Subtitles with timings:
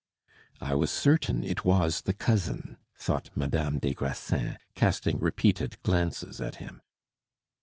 [0.59, 6.55] "I was certain it was the cousin," thought Madame des Grassins, casting repeated glances at
[6.55, 6.81] him.